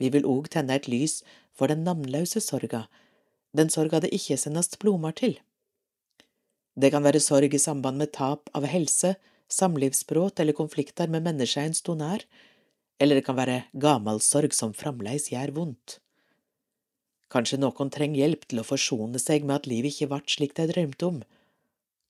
Vi 0.02 0.10
vil 0.10 0.26
òg 0.26 0.50
tenne 0.58 0.82
et 0.82 0.90
lys 0.90 1.20
for 1.54 1.70
den 1.70 1.86
navnløse 1.86 2.42
sorga, 2.42 2.88
den 3.54 3.70
sorga 3.70 4.02
det 4.02 4.10
ikke 4.10 4.42
sendast 4.42 4.82
blomar 4.82 5.14
til. 5.14 5.38
Det 6.74 6.90
kan 6.90 7.06
være 7.06 7.22
sorg 7.22 7.54
i 7.54 7.62
samband 7.62 8.02
med 8.02 8.10
tap 8.18 8.50
av 8.58 8.66
helse, 8.66 9.20
samlivsbrudd 9.54 10.42
eller 10.42 10.58
konflikter 10.58 11.06
med 11.06 11.30
mennesker 11.30 11.70
en 11.70 11.78
stod 11.78 12.02
nær, 12.02 12.26
eller 13.00 13.20
det 13.20 13.26
kan 13.28 13.38
være 13.40 13.64
gamalsorg 13.74 14.54
som 14.56 14.76
framleis 14.76 15.30
gjør 15.32 15.54
vondt. 15.56 16.00
Kanskje 17.30 17.60
noen 17.62 17.92
trenger 17.94 18.24
hjelp 18.24 18.48
til 18.50 18.62
å 18.62 18.66
forsone 18.66 19.22
seg 19.22 19.46
med 19.46 19.62
at 19.62 19.70
livet 19.70 19.94
ikke 19.94 20.10
vart 20.14 20.32
slik 20.34 20.56
de 20.58 20.66
drømte 20.72 21.08
om. 21.08 21.20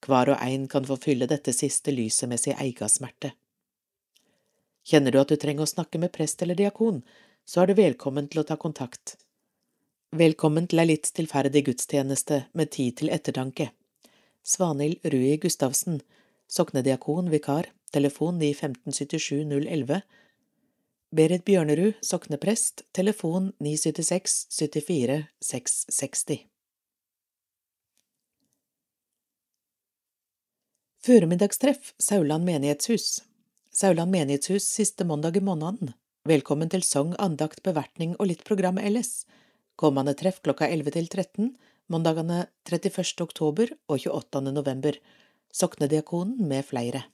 Hver 0.06 0.32
og 0.34 0.42
ein 0.42 0.68
kan 0.72 0.88
få 0.88 0.96
fylle 1.04 1.28
dette 1.28 1.54
siste 1.54 1.92
lyset 1.92 2.32
med 2.32 2.40
sin 2.40 2.56
eiga 2.56 2.88
smerte. 2.88 3.34
Kjenner 4.88 5.12
du 5.12 5.20
at 5.20 5.30
du 5.30 5.36
trenger 5.36 5.68
å 5.68 5.70
snakke 5.70 6.00
med 6.02 6.14
prest 6.16 6.42
eller 6.42 6.58
diakon, 6.58 7.04
så 7.46 7.62
er 7.62 7.70
du 7.70 7.82
velkommen 7.82 8.30
til 8.32 8.42
å 8.42 8.48
ta 8.48 8.56
kontakt. 8.58 9.18
Velkommen 10.16 10.66
til 10.72 10.82
ei 10.82 10.88
litt 10.88 11.06
stillferdig 11.06 11.66
gudstjeneste 11.68 12.46
med 12.58 12.72
tid 12.74 12.96
til 13.02 13.12
ettertanke. 13.14 13.68
Svanhild 14.42 15.04
Rui 15.14 15.36
Gustavsen, 15.44 16.00
soknediakon, 16.50 17.30
vikar, 17.30 17.68
telefon 17.94 18.40
91577 18.40 19.44
011, 19.52 20.00
Berit 21.10 21.42
Bjørnerud, 21.42 21.96
sokneprest, 22.06 22.84
telefon 22.94 23.48
976 23.58 24.46
74 24.54 25.24
660. 25.42 26.44
Føremiddagstreff 31.02 31.96
Sauland 31.98 32.46
menighetshus 32.46 33.24
Sauland 33.74 34.14
menighetshus 34.14 34.70
siste 34.70 35.02
mandag 35.02 35.42
i 35.42 35.42
måneden. 35.42 35.96
Velkommen 36.30 36.70
til 36.70 36.86
sang, 36.86 37.16
andakt, 37.18 37.64
bevertning 37.66 38.14
og 38.20 38.30
litt 38.30 38.46
program 38.46 38.78
ellers. 38.78 39.24
Kommende 39.82 40.14
treff 40.14 40.44
klokka 40.46 40.70
11 40.70 40.94
til 40.94 41.10
13, 41.10 41.56
mandagene 41.90 42.44
31. 42.70 43.18
oktober 43.26 43.74
og 43.90 43.98
28. 43.98 44.46
november. 44.54 45.02
Soknediakonen 45.50 46.38
med 46.46 46.70
flere. 46.70 47.08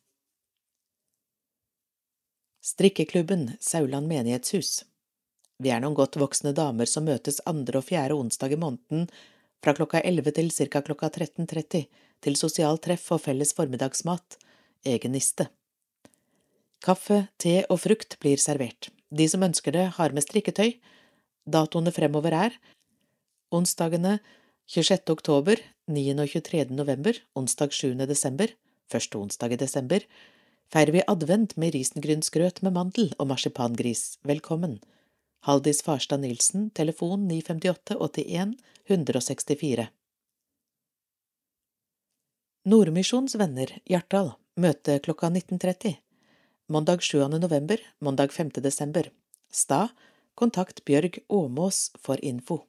Strikkeklubben 2.65 3.51
Sauland 3.60 4.07
menighetshus 4.10 4.86
Vi 5.62 5.69
er 5.69 5.84
noen 5.84 5.93
godt 5.93 6.15
voksne 6.17 6.50
damer 6.57 6.89
som 6.89 7.05
møtes 7.05 7.38
andre 7.51 7.77
og 7.77 7.86
fjerde 7.91 8.17
onsdag 8.17 8.55
i 8.55 8.57
måneden 8.57 9.03
fra 9.62 9.75
klokka 9.77 10.01
11 10.01 10.34
til 10.39 10.50
ca. 10.50 10.81
klokka 10.88 11.12
13.30 11.13 11.86
til 12.25 12.39
sosialt 12.41 12.81
treff 12.88 13.05
og 13.13 13.22
felles 13.27 13.53
formiddagsmat, 13.53 14.39
egen 14.81 15.13
niste. 15.13 15.45
Kaffe, 16.81 17.27
te 17.38 17.60
og 17.69 17.84
frukt 17.86 18.17
blir 18.17 18.41
servert. 18.41 18.89
De 19.13 19.29
som 19.29 19.45
ønsker 19.45 19.77
det, 19.77 19.86
har 20.00 20.17
med 20.17 20.25
strikketøy. 20.25 20.79
Datoene 21.45 21.93
fremover 21.93 22.34
er 22.34 22.60
onsdagene 23.53 24.17
26. 24.65 25.05
oktober, 25.13 25.62
9. 25.86 26.07
og 26.17 26.34
23. 26.34 26.72
november, 26.74 27.22
onsdag 27.38 27.77
7. 27.77 27.93
desember, 28.10 28.57
første 28.89 29.22
onsdag 29.22 29.53
i 29.53 29.65
desember, 29.67 30.01
feirer 30.74 30.91
vi 30.95 31.03
advent 31.07 31.55
med 31.57 31.75
risengrynsgrøt 31.75 32.62
med 32.65 32.75
mandel 32.77 33.12
og 33.19 33.29
marsipangris. 33.31 34.17
Velkommen. 34.24 34.79
Haldis 35.45 35.81
Farstad 35.86 36.24
Nilsen, 36.24 36.69
telefon 36.69 37.27
958 37.27 37.98
81 38.00 38.55
164. 38.88 39.88
Nordmisjons 42.65 43.36
venner, 43.38 43.69
Hjartdal, 43.86 44.31
møte 44.57 44.98
klokka 45.05 45.29
19.30. 45.29 46.00
Mandag 46.74 47.03
7. 47.05 47.27
november, 47.38 47.77
mandag 48.01 48.34
5. 48.34 48.55
desember. 48.65 49.12
Sta, 49.53 49.89
kontakt 50.34 50.81
Bjørg 50.86 51.19
Åmås 51.29 51.91
for 52.01 52.17
info. 52.25 52.63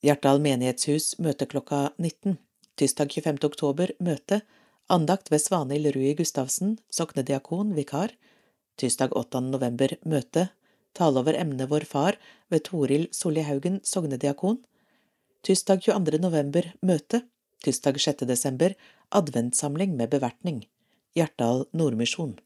Hjartdal 0.00 0.40
menighetshus 0.40 1.18
møte 1.20 1.44
klokka 1.50 1.90
19. 1.98 2.38
Tirsdag 2.78 3.12
25. 3.18 3.42
oktober 3.50 3.92
møte 4.00 4.40
andakt 4.88 5.30
ved 5.30 5.42
Svanhild 5.44 5.94
Rui 5.94 6.14
Gustavsen, 6.16 6.78
soknediakon, 6.90 7.74
vikar. 7.76 8.14
Tirsdag 8.78 9.12
8. 9.16 9.40
november 9.50 9.92
møte 10.06 10.48
tale 10.98 11.20
over 11.20 11.36
emnet 11.38 11.68
Vår 11.70 11.84
Far 11.86 12.16
ved 12.50 12.64
Toril 12.68 13.06
Solli 13.14 13.44
Haugen, 13.46 13.80
sognediakon. 13.84 14.62
Tirsdag 15.46 15.84
22. 15.86 16.18
november 16.22 16.72
møte. 16.82 17.22
Tirsdag 17.62 17.98
6. 18.00 18.26
desember 18.26 18.74
adventssamling 19.14 19.96
med 19.98 20.10
bevertning. 20.14 20.64
Hjartdal 21.16 21.66
Nordmisjon. 21.72 22.38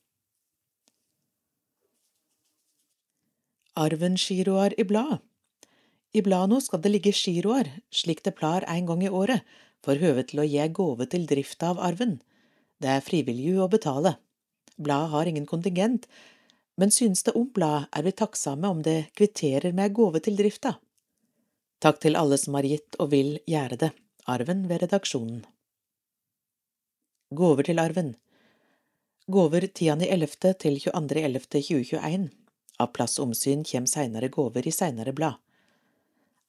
Arven 3.77 4.19
giroar 4.21 4.75
i 4.77 4.85
blad. 4.85 5.21
I 6.12 6.21
bladet 6.21 6.61
skal 6.66 6.83
det 6.85 6.90
ligge 6.93 7.12
giroar, 7.16 7.71
slik 7.88 8.21
det 8.25 8.35
plar 8.37 8.66
en 8.69 8.87
gang 8.87 9.05
i 9.05 9.09
året, 9.09 9.40
for 9.81 9.97
høve 9.97 10.27
til 10.29 10.43
å 10.43 10.47
gi 10.49 10.66
gåve 10.69 11.07
til 11.09 11.25
drifta 11.27 11.73
av 11.73 11.81
arven. 11.81 12.19
Det 12.83 12.90
er 12.90 13.05
frivillig 13.07 13.55
å 13.62 13.71
betale. 13.71 14.16
Bladet 14.75 15.12
har 15.12 15.29
ingen 15.31 15.47
kontingent, 15.47 16.09
men 16.81 16.90
synes 16.90 17.23
det 17.23 17.37
om 17.38 17.47
bladet, 17.55 17.88
er 17.92 18.03
vi 18.03 18.12
takksomme 18.18 18.71
om 18.75 18.81
det 18.83 19.12
kvitterer 19.18 19.75
med 19.77 19.95
gave 19.95 20.23
til 20.25 20.38
drifta. 20.38 20.77
Takk 21.83 22.01
til 22.03 22.18
alle 22.18 22.38
som 22.38 22.57
har 22.59 22.66
gitt 22.66 22.99
og 22.99 23.12
vil 23.14 23.37
gjøre 23.47 23.79
det. 23.79 23.92
Arven 24.31 24.66
ved 24.71 24.85
redaksjonen. 24.85 25.40
Gaver 27.35 27.66
til 27.66 27.81
arven 27.83 28.12
Gaver 29.33 29.64
10.11. 29.66 30.53
til 30.62 30.79
22.11.2021. 30.83 32.29
Av 32.83 32.90
plassomsyn 32.95 33.62
kjem 33.66 33.87
seinere 33.90 34.31
gåver 34.35 34.66
i 34.66 34.75
seinere 34.75 35.14
blad. 35.14 35.38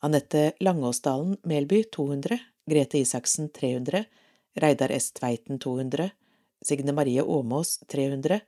Anette 0.04 0.52
Langåsdalen 0.60 1.38
Melby 1.48 1.84
200, 1.94 2.40
Grete 2.70 3.00
Isaksen 3.00 3.50
300, 3.54 4.04
Reidar 4.60 4.92
S. 4.92 5.12
Tveiten 5.18 5.62
200, 5.64 6.10
Signe 6.64 6.92
Marie 6.92 7.22
Åmås 7.22 7.78
300, 7.88 8.40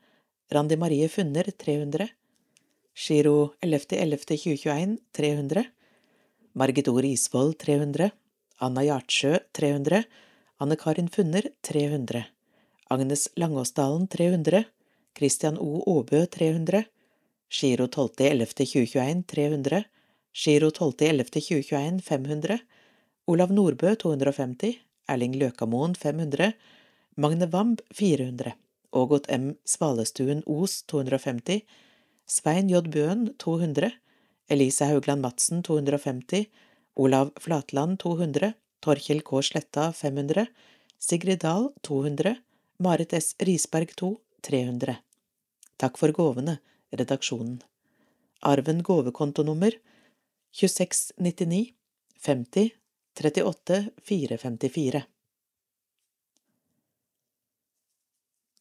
Randi 0.51 0.77
Marie 0.77 1.09
Funner 1.09 1.51
300, 1.51 2.07
Giro 2.95 3.53
11.11.2021 3.61 4.97
300, 5.11 5.63
Margit 6.53 6.87
Ord 6.87 7.05
Isvold 7.05 7.57
300, 7.59 8.09
Anna 8.57 8.83
Hjartsjø 8.83 9.39
300, 9.51 10.03
Anne 10.57 10.75
Karin 10.75 11.09
Funner 11.09 11.49
300, 11.61 12.23
Agnes 12.89 13.27
Langåsdalen 13.35 14.07
300, 14.07 14.63
Christian 15.17 15.57
O. 15.59 15.83
Aabø 15.83 16.25
300, 16.25 16.85
Giro 17.49 17.85
12.11.2021 17.87 19.23
300, 19.27 19.83
Giro 20.31 20.69
12.11.2021 20.69 22.01
500, 22.01 22.59
Olav 23.27 23.51
Nordbø 23.51 23.95
250, 23.95 24.79
Erling 25.09 25.35
Løkamoen 25.35 25.95
500, 25.95 26.53
Magne 27.17 27.47
Wamb 27.47 27.79
400, 27.93 28.53
Ågot 28.91 29.25
M. 29.29 29.55
Svalestuen 29.63 30.43
Os 30.45 30.83
250, 30.83 31.61
Svein 32.27 32.67
J. 32.67 32.81
Bøen 32.91 33.29
200, 33.39 33.91
Elise 34.49 34.85
Haugland 34.89 35.21
Madsen 35.23 35.63
250, 35.63 36.49
Olav 36.95 37.31
Flatland 37.39 38.01
200, 38.03 38.51
Torkjell 38.83 39.23
K. 39.23 39.41
Sletta 39.41 39.93
500, 39.93 40.45
Sigrid 40.99 41.39
Dahl 41.39 41.69
200, 41.87 42.35
Marit 42.83 43.13
S. 43.13 43.35
Risberg 43.39 43.95
2 43.95 44.11
300. 44.41 44.99
Takk 45.79 45.97
for 45.97 46.11
gåvene, 46.11 46.59
redaksjonen. 46.91 47.61
Arven 48.43 48.83
gåvekontonummer 48.83 49.79
2699 50.51 51.71
50 52.19 52.69
38 53.15 53.83
454 54.03 55.14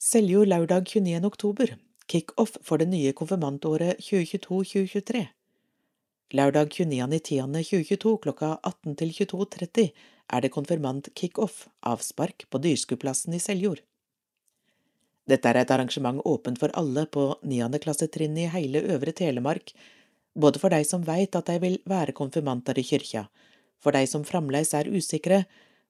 Seljord 0.04 0.50
lørdag 0.50 0.90
29. 0.90 1.24
oktober 1.24 1.70
Kickoff 2.12 2.58
for 2.60 2.76
det 2.76 2.90
nye 2.90 3.14
konfirmantåret 3.16 4.02
2022–2023 4.04 5.22
Lørdag 6.36 6.74
29.10.2022 6.76 8.12
klokka 8.26 8.50
18 8.68 8.98
til 9.00 9.14
22.30 9.16 9.86
er 10.28 10.44
det 10.44 10.50
konfirmant-kickoff, 10.52 11.70
avspark, 11.88 12.44
på 12.52 12.60
Dyrskuplassen 12.66 13.32
i 13.32 13.40
Seljord. 13.40 13.80
Dette 15.24 15.48
er 15.48 15.62
et 15.62 15.72
arrangement 15.72 16.20
åpent 16.28 16.60
for 16.60 16.76
alle 16.76 17.06
på 17.08 17.30
niendeklassetrinnet 17.40 18.44
i 18.44 18.52
hele 18.58 18.84
Øvre 18.84 19.16
Telemark, 19.16 19.72
både 20.36 20.60
for 20.60 20.76
de 20.76 20.84
som 20.84 21.08
veit 21.08 21.32
at 21.32 21.48
de 21.48 21.60
vil 21.64 21.80
være 21.88 22.12
konfirmanter 22.12 22.76
i 22.76 22.84
kyrkja, 22.92 23.24
for 23.80 23.96
de 23.96 24.04
som 24.04 24.28
fremdeles 24.28 24.76
er 24.76 24.92
usikre, 24.92 25.46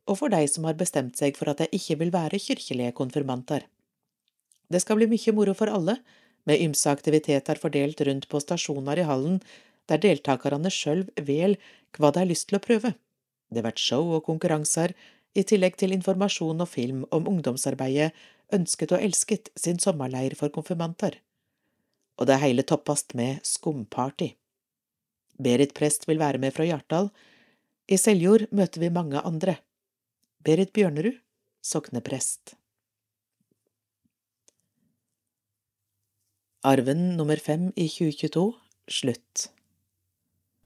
og 0.07 0.22
for 0.22 0.31
de 0.31 0.46
som 0.46 0.70
har 0.70 0.79
bestemt 0.79 1.18
seg 1.18 1.35
for 1.35 1.50
at 1.50 1.66
de 1.66 1.72
ikke 1.74 1.98
vil 1.98 2.14
være 2.14 2.38
kirkelige 2.38 2.94
konfirmanter. 2.94 3.66
Det 4.72 4.81
skal 4.83 5.00
bli 5.00 5.09
mye 5.11 5.35
moro 5.37 5.55
for 5.57 5.70
alle, 5.72 5.98
med 6.44 6.61
ymse 6.61 6.90
aktiviteter 6.92 7.61
fordelt 7.61 8.00
rundt 8.05 8.29
på 8.29 8.40
stasjoner 8.42 9.00
i 9.00 9.09
hallen, 9.09 9.40
der 9.88 10.00
deltakerne 10.00 10.72
sjøl 10.72 11.07
vel 11.20 11.59
hva 11.96 12.12
de 12.12 12.22
har 12.22 12.31
lyst 12.31 12.48
til 12.50 12.59
å 12.59 12.64
prøve. 12.64 12.94
Det 13.53 13.64
blir 13.64 13.81
show 13.81 14.14
og 14.16 14.24
konkurranser, 14.29 14.94
i 15.35 15.42
tillegg 15.42 15.77
til 15.81 15.92
informasjon 15.96 16.62
og 16.62 16.70
film 16.70 17.03
om 17.11 17.27
ungdomsarbeidet 17.27 18.12
Ønsket 18.55 18.92
og 18.92 19.03
elsket 19.03 19.48
sin 19.59 19.81
sommerleir 19.83 20.37
for 20.38 20.53
konfirmanter 20.53 21.16
og 22.18 22.29
det 22.31 22.40
hele 22.42 22.64
toppast 22.66 23.14
med 23.18 23.42
skumparty. 23.46 24.35
Berit 25.42 25.74
Prest 25.74 26.07
vil 26.09 26.20
være 26.22 26.38
med 26.38 26.55
fra 26.55 26.66
Hjartdal. 26.68 27.11
I 27.90 27.98
Seljord 27.98 28.46
møter 28.55 28.85
vi 28.85 28.92
mange 28.94 29.20
andre. 29.20 29.57
Berit 30.44 30.72
Bjørnerud, 30.77 31.16
sokneprest. 31.64 32.55
Arven 36.64 37.16
nummer 37.18 37.37
fem 37.37 37.66
i 37.77 37.85
2022 37.92 38.44
slutt. 38.88 39.50